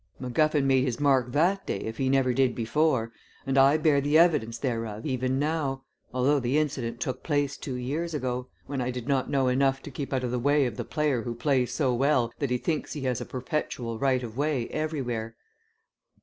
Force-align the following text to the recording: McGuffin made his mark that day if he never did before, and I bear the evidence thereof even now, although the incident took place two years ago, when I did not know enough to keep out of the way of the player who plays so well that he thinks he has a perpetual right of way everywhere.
McGuffin 0.19 0.63
made 0.63 0.83
his 0.83 0.99
mark 0.99 1.31
that 1.31 1.67
day 1.67 1.77
if 1.77 1.97
he 1.99 2.09
never 2.09 2.33
did 2.33 2.55
before, 2.55 3.11
and 3.45 3.55
I 3.55 3.77
bear 3.77 4.01
the 4.01 4.17
evidence 4.17 4.57
thereof 4.57 5.05
even 5.05 5.37
now, 5.37 5.83
although 6.11 6.39
the 6.39 6.57
incident 6.57 6.99
took 6.99 7.21
place 7.21 7.55
two 7.55 7.75
years 7.75 8.15
ago, 8.15 8.47
when 8.65 8.81
I 8.81 8.89
did 8.89 9.07
not 9.07 9.29
know 9.29 9.47
enough 9.47 9.83
to 9.83 9.91
keep 9.91 10.11
out 10.11 10.23
of 10.23 10.31
the 10.31 10.39
way 10.39 10.65
of 10.65 10.75
the 10.75 10.83
player 10.85 11.21
who 11.21 11.35
plays 11.35 11.71
so 11.71 11.93
well 11.93 12.31
that 12.39 12.49
he 12.49 12.57
thinks 12.57 12.93
he 12.93 13.01
has 13.01 13.21
a 13.21 13.25
perpetual 13.25 13.99
right 13.99 14.23
of 14.23 14.35
way 14.35 14.67
everywhere. 14.69 15.35